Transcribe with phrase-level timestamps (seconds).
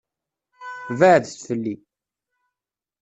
[0.99, 1.75] Beɛɛdet fell-i.